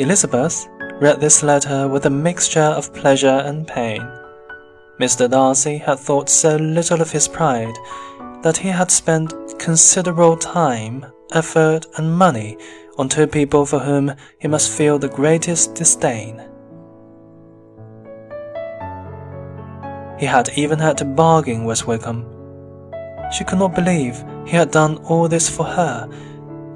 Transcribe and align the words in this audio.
Elizabeth 0.00 0.68
read 1.00 1.20
this 1.20 1.44
letter 1.44 1.86
with 1.86 2.04
a 2.06 2.10
mixture 2.10 2.60
of 2.60 2.92
pleasure 2.92 3.42
and 3.44 3.64
pain. 3.68 4.00
Mr. 5.00 5.30
Darcy 5.30 5.78
had 5.78 6.00
thought 6.00 6.28
so 6.28 6.56
little 6.56 7.00
of 7.00 7.12
his 7.12 7.28
pride 7.28 7.76
that 8.42 8.56
he 8.56 8.70
had 8.70 8.90
spent 8.90 9.32
considerable 9.60 10.36
time, 10.36 11.06
effort, 11.32 11.86
and 11.96 12.18
money 12.18 12.58
on 12.98 13.08
two 13.08 13.28
people 13.28 13.64
for 13.64 13.78
whom 13.78 14.12
he 14.40 14.48
must 14.48 14.76
feel 14.76 14.98
the 14.98 15.08
greatest 15.08 15.76
disdain. 15.76 16.42
He 20.18 20.26
had 20.26 20.50
even 20.56 20.80
had 20.80 20.98
to 20.98 21.04
bargain 21.04 21.64
with 21.64 21.86
Wickham. 21.86 22.26
She 23.30 23.44
could 23.44 23.60
not 23.60 23.76
believe 23.76 24.24
he 24.44 24.56
had 24.56 24.72
done 24.72 24.96
all 25.04 25.28
this 25.28 25.48
for 25.48 25.64
her, 25.64 26.08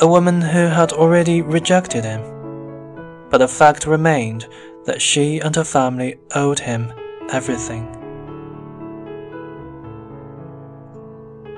a 0.00 0.08
woman 0.08 0.40
who 0.40 0.66
had 0.66 0.92
already 0.92 1.42
rejected 1.42 2.04
him. 2.04 2.33
But 3.34 3.38
the 3.38 3.48
fact 3.48 3.84
remained 3.84 4.46
that 4.84 5.02
she 5.02 5.40
and 5.40 5.56
her 5.56 5.64
family 5.64 6.14
owed 6.36 6.60
him 6.60 6.92
everything. 7.32 7.84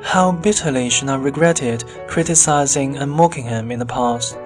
How 0.01 0.33
bitterly 0.33 0.89
she 0.89 1.05
now 1.05 1.19
regretted 1.19 1.85
criticizing 2.09 2.97
and 2.97 3.11
mocking 3.11 3.45
him 3.45 3.71
in 3.71 3.79
the 3.79 3.85
past. 3.85 4.39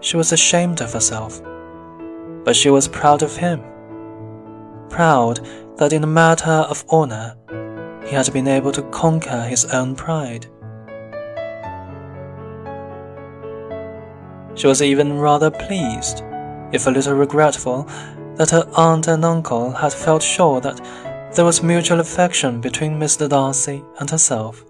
She 0.00 0.16
was 0.16 0.32
ashamed 0.32 0.80
of 0.80 0.94
herself, 0.94 1.40
but 2.42 2.56
she 2.56 2.70
was 2.70 2.88
proud 2.88 3.22
of 3.22 3.36
him. 3.36 3.62
Proud 4.88 5.46
that 5.76 5.92
in 5.92 6.02
a 6.02 6.08
matter 6.08 6.66
of 6.68 6.84
honor, 6.88 7.36
he 8.04 8.16
had 8.16 8.32
been 8.32 8.48
able 8.48 8.72
to 8.72 8.82
conquer 8.90 9.42
his 9.42 9.64
own 9.66 9.94
pride. 9.94 10.48
She 14.56 14.66
was 14.66 14.80
even 14.82 15.18
rather 15.18 15.50
pleased, 15.50 16.24
if 16.72 16.86
a 16.86 16.90
little 16.90 17.14
regretful, 17.14 17.86
that 18.36 18.50
her 18.50 18.66
aunt 18.74 19.06
and 19.06 19.24
uncle 19.24 19.70
had 19.70 19.92
felt 19.92 20.22
sure 20.22 20.60
that 20.62 20.80
there 21.34 21.44
was 21.44 21.62
mutual 21.62 22.00
affection 22.00 22.62
between 22.62 22.98
Mr. 22.98 23.28
Darcy 23.28 23.84
and 24.00 24.10
herself. 24.10 24.64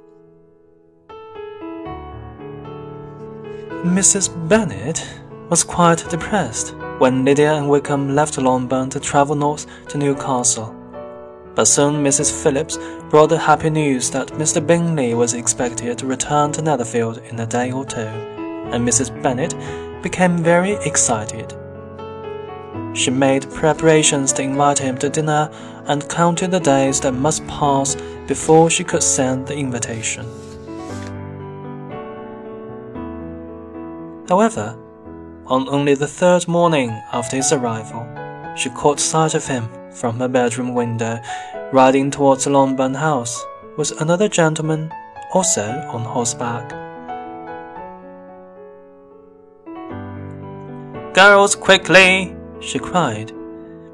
Mrs. 3.84 4.48
Bennet 4.48 5.06
was 5.48 5.62
quite 5.62 6.08
depressed 6.10 6.74
when 6.98 7.24
Lydia 7.24 7.54
and 7.54 7.68
Wickham 7.68 8.16
left 8.16 8.36
Longbourn 8.38 8.90
to 8.90 8.98
travel 8.98 9.36
north 9.36 9.66
to 9.88 9.98
Newcastle. 9.98 10.74
But 11.54 11.66
soon 11.66 12.02
Mrs. 12.02 12.42
Phillips 12.42 12.78
brought 13.08 13.28
the 13.28 13.38
happy 13.38 13.70
news 13.70 14.10
that 14.10 14.28
Mr. 14.32 14.66
Bingley 14.66 15.14
was 15.14 15.34
expected 15.34 15.98
to 15.98 16.06
return 16.06 16.50
to 16.52 16.62
Netherfield 16.62 17.18
in 17.18 17.38
a 17.38 17.46
day 17.46 17.70
or 17.70 17.84
two, 17.84 18.35
and 18.72 18.86
Mrs. 18.86 19.10
Bennet 19.22 19.54
became 20.02 20.38
very 20.38 20.72
excited. 20.84 21.54
She 22.94 23.10
made 23.10 23.50
preparations 23.50 24.32
to 24.34 24.42
invite 24.42 24.78
him 24.78 24.96
to 24.98 25.10
dinner 25.10 25.50
and 25.86 26.08
counted 26.08 26.50
the 26.50 26.60
days 26.60 27.00
that 27.00 27.12
must 27.12 27.46
pass 27.46 27.94
before 28.26 28.70
she 28.70 28.84
could 28.84 29.02
send 29.02 29.46
the 29.46 29.56
invitation. 29.56 30.26
However, 34.28 34.76
on 35.46 35.68
only 35.68 35.94
the 35.94 36.08
third 36.08 36.48
morning 36.48 36.90
after 37.12 37.36
his 37.36 37.52
arrival, 37.52 38.04
she 38.56 38.70
caught 38.70 38.98
sight 38.98 39.34
of 39.34 39.46
him 39.46 39.68
from 39.92 40.18
her 40.18 40.28
bedroom 40.28 40.74
window, 40.74 41.20
riding 41.72 42.10
towards 42.10 42.46
Longbourn 42.46 42.94
House 42.94 43.44
with 43.76 44.00
another 44.00 44.28
gentleman, 44.28 44.90
also 45.32 45.62
on 45.88 46.02
horseback. 46.02 46.85
Girls, 51.16 51.54
quickly! 51.54 52.36
she 52.60 52.78
cried. 52.78 53.32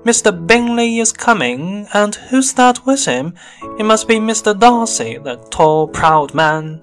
Mr. 0.03 0.35
Bingley 0.45 0.99
is 0.99 1.13
coming, 1.13 1.87
and 1.95 2.17
who's 2.17 2.53
that 2.55 2.85
with 2.85 3.05
him? 3.05 3.35
It 3.79 3.85
must 3.85 4.09
be 4.09 4.17
Mr. 4.17 4.59
Darcy, 4.59 5.19
that 5.19 5.53
tall, 5.53 5.87
proud 5.87 6.35
man. 6.35 6.83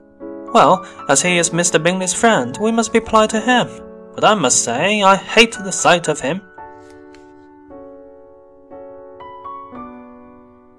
Well, 0.53 0.88
as 1.09 1.22
he 1.23 1.38
is 1.38 1.50
Mr. 1.50 1.83
Bingley's 1.83 2.13
friend, 2.13 2.57
we 2.61 2.72
must 2.72 2.94
be 2.94 3.01
polite 3.01 3.31
to 3.31 3.41
him. 3.41 3.67
But 4.16 4.23
I 4.23 4.33
must 4.33 4.63
say, 4.63 5.03
I 5.03 5.17
hate 5.17 5.57
the 5.61 5.73
sight 5.73 6.07
of 6.07 6.22
him. 6.22 6.41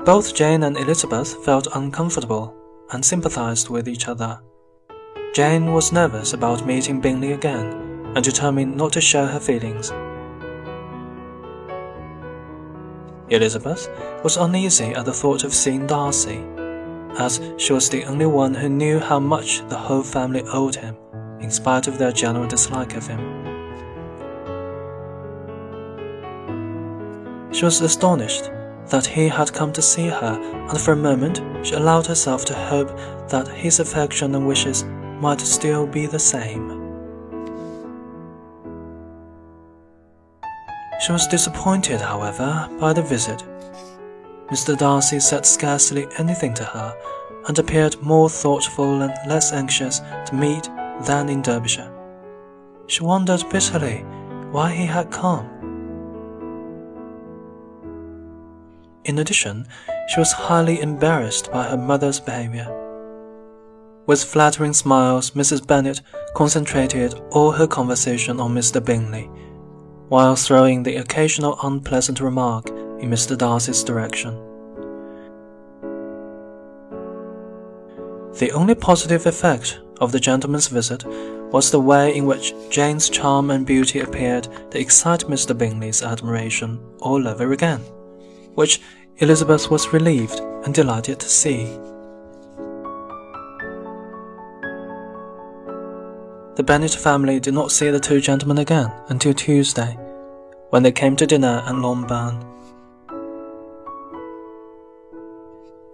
Both 0.07 0.35
Jane 0.35 0.63
and 0.63 0.79
Elizabeth 0.79 1.45
felt 1.45 1.69
uncomfortable 1.75 2.57
and 2.93 3.05
sympathized 3.05 3.69
with 3.69 3.89
each 3.89 4.09
other. 4.09 4.41
Jane 5.35 5.75
was 5.75 5.93
nervous 5.93 6.33
about 6.33 6.67
meeting 6.67 7.03
Bingley 7.03 7.33
again 7.33 7.90
and 8.15 8.25
determined 8.25 8.77
not 8.77 8.93
to 8.93 9.01
show 9.01 9.27
her 9.27 9.41
feelings. 9.41 9.93
Elizabeth 13.31 13.89
was 14.25 14.37
uneasy 14.37 14.87
at 14.87 15.05
the 15.05 15.13
thought 15.13 15.45
of 15.45 15.55
seeing 15.55 15.87
Darcy, 15.87 16.45
as 17.19 17.41
she 17.59 17.73
was 17.73 17.89
the 17.89 18.05
only 18.05 18.27
one 18.27 18.55
who 18.55 18.69
knew 18.69 18.99
how 18.99 19.21
much 19.21 19.61
the 19.69 19.77
whole 19.77 20.03
family 20.03 20.43
owed 20.53 20.75
him, 20.75 20.97
in 21.41 21.51
spite 21.51 21.87
of 21.87 21.97
their 21.97 22.11
general 22.11 22.49
dislike 22.49 22.97
of 22.97 23.07
him. 23.07 23.21
She 27.53 27.65
was 27.65 27.81
astonished 27.81 28.51
that 28.87 29.07
he 29.07 29.29
had 29.29 29.53
come 29.53 29.73
to 29.75 29.83
see 29.83 30.09
her, 30.09 30.67
and 30.69 30.81
for 30.81 30.93
a 30.93 30.97
moment 30.97 31.41
she 31.65 31.75
allowed 31.75 32.07
herself 32.07 32.45
to 32.47 32.55
hope 32.55 32.89
that 33.29 33.47
his 33.47 33.79
affection 33.79 34.35
and 34.35 34.47
wishes 34.47 34.85
might 35.21 35.41
still 35.41 35.87
be 35.87 36.07
the 36.07 36.19
same. 36.19 36.80
She 41.11 41.13
was 41.13 41.27
disappointed, 41.27 42.01
however, 42.01 42.69
by 42.79 42.93
the 42.93 43.03
visit. 43.03 43.43
Mr. 44.49 44.79
Darcy 44.79 45.19
said 45.19 45.45
scarcely 45.45 46.07
anything 46.19 46.55
to 46.55 46.63
her, 46.63 46.97
and 47.49 47.59
appeared 47.59 48.01
more 48.01 48.31
thoughtful 48.31 49.03
and 49.03 49.13
less 49.29 49.53
anxious 49.53 49.99
to 49.99 50.35
meet 50.37 50.71
than 51.07 51.29
in 51.29 51.43
Derbyshire. 51.43 51.93
She 52.87 53.03
wondered 53.03 53.43
bitterly 53.51 54.05
why 54.53 54.71
he 54.71 54.87
had 54.87 55.11
come. 55.11 55.51
In 59.05 59.19
addition, 59.19 59.67
she 60.11 60.21
was 60.21 60.31
highly 60.31 60.81
embarrassed 60.81 61.51
by 61.51 61.65
her 61.65 61.77
mother's 61.77 62.21
behavior. 62.21 62.69
With 64.07 64.23
flattering 64.23 64.75
smiles, 64.75 65.33
Mrs. 65.33 65.67
Bennet 65.67 66.03
concentrated 66.37 67.21
all 67.33 67.51
her 67.51 67.67
conversation 67.67 68.39
on 68.39 68.55
Mr. 68.55 68.85
Bingley, 68.85 69.29
while 70.11 70.37
throwing 70.37 70.83
the 70.83 70.97
occasional 70.97 71.59
unpleasant 71.63 72.21
remark 72.21 72.69
in 72.69 73.09
Mr. 73.09 73.37
Darcy's 73.39 73.83
direction. 73.83 74.35
The 78.39 78.51
only 78.53 78.75
positive 78.75 79.25
effect 79.25 79.81
of 80.01 80.13
the 80.13 80.21
gentleman's 80.21 80.69
visit 80.69 81.05
was 81.53 81.71
the 81.71 81.81
way 81.81 82.15
in 82.15 82.27
which 82.27 82.53
Jane's 82.69 83.09
charm 83.09 83.51
and 83.51 83.65
beauty 83.67 84.01
appeared 84.01 84.49
to 84.71 84.79
excite 84.79 85.21
Mr. 85.21 85.57
Bingley's 85.57 86.03
admiration 86.03 86.79
all 87.01 87.27
over 87.27 87.53
again 87.53 87.81
which 88.55 88.81
Elizabeth 89.19 89.71
was 89.71 89.93
relieved 89.93 90.41
and 90.65 90.75
delighted 90.75 91.21
to 91.21 91.29
see. 91.29 91.67
The 96.61 96.65
Bennet 96.65 96.93
family 96.93 97.41
did 97.41 97.55
not 97.55 97.73
see 97.73 97.89
the 97.89 97.99
two 97.99 98.21
gentlemen 98.21 98.59
again 98.59 98.93
until 99.09 99.33
Tuesday, 99.33 99.97
when 100.69 100.83
they 100.83 100.93
came 100.93 101.17
to 101.17 101.27
dinner 101.27 101.63
at 101.67 101.75
Longbourn. 101.75 102.37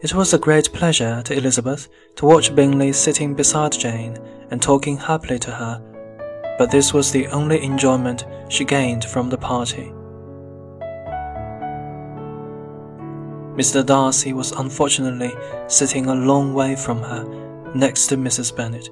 It 0.02 0.12
was 0.12 0.34
a 0.34 0.40
great 0.40 0.72
pleasure 0.72 1.22
to 1.22 1.36
Elizabeth 1.36 1.88
to 2.16 2.26
watch 2.26 2.52
Bingley 2.52 2.92
sitting 2.92 3.32
beside 3.32 3.78
Jane 3.78 4.18
and 4.50 4.60
talking 4.60 4.96
happily 4.96 5.38
to 5.38 5.52
her, 5.52 5.80
but 6.58 6.72
this 6.72 6.92
was 6.92 7.12
the 7.12 7.28
only 7.28 7.62
enjoyment 7.62 8.26
she 8.48 8.64
gained 8.64 9.04
from 9.04 9.30
the 9.30 9.38
party. 9.38 9.92
Mr. 13.54 13.86
Darcy 13.86 14.32
was 14.32 14.50
unfortunately 14.50 15.32
sitting 15.68 16.06
a 16.06 16.14
long 16.16 16.54
way 16.54 16.74
from 16.74 17.00
her, 17.04 17.22
next 17.76 18.08
to 18.08 18.16
Mrs. 18.16 18.56
Bennet. 18.56 18.90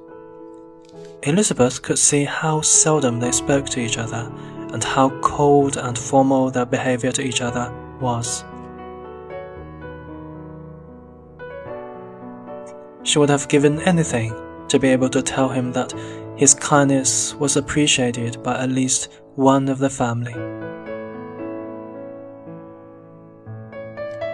Elizabeth 1.27 1.81
could 1.81 1.99
see 1.99 2.25
how 2.25 2.61
seldom 2.61 3.19
they 3.19 3.33
spoke 3.33 3.65
to 3.67 3.81
each 3.81 3.97
other, 3.97 4.31
and 4.73 4.85
how 4.85 5.09
cold 5.21 5.79
and 5.79 5.99
formal 5.99 6.51
their 6.51 6.67
behavior 6.67 7.11
to 7.13 7.23
each 7.23 7.41
other 7.41 7.73
was. 7.99 8.45
She 13.05 13.19
would 13.19 13.31
have 13.31 13.49
given 13.49 13.81
anything 13.83 14.35
to 14.69 14.79
be 14.79 14.89
able 14.89 15.09
to 15.11 15.23
tell 15.23 15.49
him 15.49 15.73
that 15.73 15.95
his 16.37 16.53
kindness 16.53 17.35
was 17.37 17.57
appreciated 17.57 18.43
by 18.43 18.59
at 18.59 18.71
least 18.71 19.09
one 19.35 19.69
of 19.69 19.79
the 19.79 19.91
family. 19.91 20.35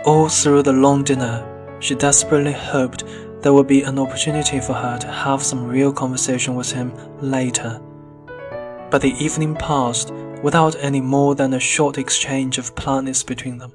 All 0.06 0.28
through 0.28 0.62
the 0.64 0.72
long 0.72 1.04
dinner, 1.04 1.46
she 1.78 1.94
desperately 1.94 2.52
hoped 2.52 3.04
there 3.42 3.52
would 3.52 3.66
be 3.66 3.82
an 3.82 3.98
opportunity 3.98 4.60
for 4.60 4.74
her 4.74 4.98
to 4.98 5.06
have 5.06 5.42
some 5.42 5.66
real 5.66 5.92
conversation 5.92 6.54
with 6.54 6.70
him 6.70 6.92
later. 7.20 7.80
But 8.90 9.02
the 9.02 9.14
evening 9.18 9.54
passed 9.54 10.12
without 10.42 10.76
any 10.80 11.00
more 11.00 11.34
than 11.34 11.54
a 11.54 11.60
short 11.60 11.98
exchange 11.98 12.58
of 12.58 12.74
politeness 12.74 13.22
between 13.22 13.58
them, 13.58 13.72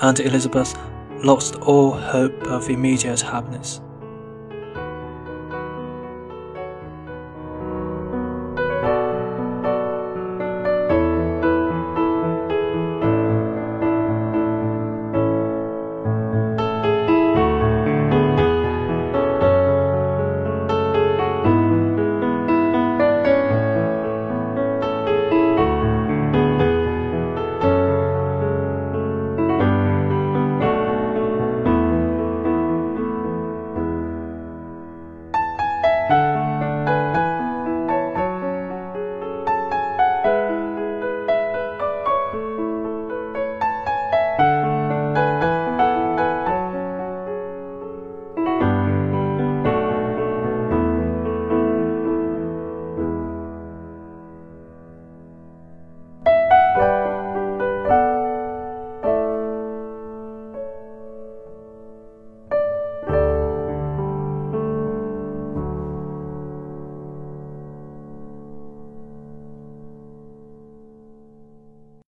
and 0.00 0.18
Elizabeth 0.20 0.76
lost 1.22 1.56
all 1.56 1.92
hope 1.92 2.42
of 2.44 2.70
immediate 2.70 3.20
happiness. 3.20 3.80